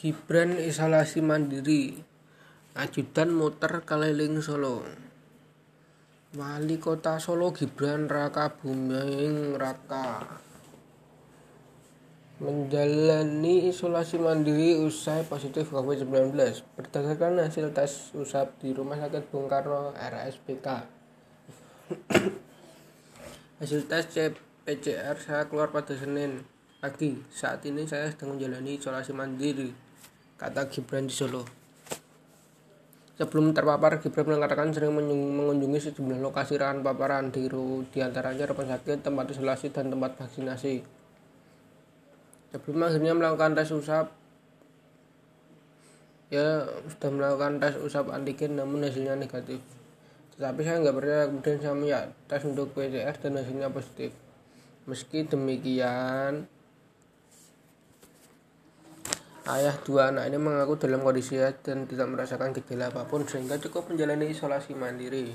Gibran 0.00 0.56
isolasi 0.56 1.20
mandiri. 1.20 1.92
Ajudan 2.72 3.36
muter 3.36 3.84
keliling 3.84 4.40
Solo. 4.40 4.80
Wali 6.32 6.80
Kota 6.80 7.20
Solo 7.20 7.52
Gibran 7.52 8.08
Raka 8.08 8.48
Buming 8.48 9.60
Raka 9.60 10.24
menjalani 12.40 13.68
isolasi 13.68 14.16
mandiri 14.16 14.80
usai 14.80 15.28
positif 15.28 15.68
COVID-19 15.68 16.32
berdasarkan 16.80 17.36
hasil 17.44 17.76
tes 17.76 18.16
usap 18.16 18.56
di 18.64 18.72
Rumah 18.72 19.04
Sakit 19.04 19.28
Bung 19.28 19.52
Karno 19.52 19.92
RSPK. 19.92 20.66
hasil 23.60 23.84
tes 23.84 24.32
PCR 24.64 25.16
saya 25.20 25.44
keluar 25.44 25.68
pada 25.68 25.92
Senin 25.92 26.40
pagi. 26.80 27.20
Saat 27.28 27.68
ini 27.68 27.84
saya 27.84 28.08
sedang 28.08 28.40
menjalani 28.40 28.80
isolasi 28.80 29.12
mandiri 29.12 29.89
kata 30.40 30.72
Gibran 30.72 31.04
di 31.04 31.12
Solo. 31.12 31.44
Sebelum 33.20 33.52
terpapar, 33.52 34.00
Gibran 34.00 34.40
mengatakan 34.40 34.72
sering 34.72 34.96
mengunjungi 34.96 35.92
sejumlah 35.92 36.24
lokasi 36.24 36.56
rawan 36.56 36.80
paparan 36.80 37.28
di, 37.28 37.44
di 37.92 37.98
antaranya 38.00 38.48
rumah 38.48 38.64
sakit, 38.64 39.04
tempat 39.04 39.36
isolasi, 39.36 39.68
dan 39.68 39.92
tempat 39.92 40.16
vaksinasi. 40.16 40.80
Sebelum 42.56 42.80
akhirnya 42.88 43.12
melakukan 43.12 43.52
tes 43.52 43.68
usap, 43.68 44.08
ya 46.32 46.64
sudah 46.88 47.10
melakukan 47.12 47.60
tes 47.60 47.76
usap 47.76 48.08
antigen 48.08 48.56
namun 48.56 48.80
hasilnya 48.80 49.20
negatif. 49.20 49.60
Tetapi 50.40 50.60
saya 50.64 50.80
nggak 50.80 50.96
percaya 50.96 51.22
kemudian 51.28 51.58
saya 51.60 51.76
ya 51.84 52.00
tes 52.24 52.42
untuk 52.48 52.72
PCR 52.72 53.12
dan 53.20 53.36
hasilnya 53.36 53.68
positif. 53.68 54.16
Meski 54.88 55.28
demikian, 55.28 56.48
Ayah 59.50 59.74
dua 59.82 60.14
anak 60.14 60.30
ini 60.30 60.38
mengaku 60.38 60.78
dalam 60.78 61.02
kondisi 61.02 61.34
sehat 61.34 61.66
dan 61.66 61.82
tidak 61.90 62.06
merasakan 62.06 62.54
gejala 62.54 62.94
apa 62.94 63.02
pun 63.10 63.26
sehingga 63.26 63.58
cukup 63.58 63.90
menjalani 63.90 64.30
isolasi 64.30 64.78
mandiri. 64.78 65.34